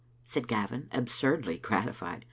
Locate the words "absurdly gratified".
0.93-2.19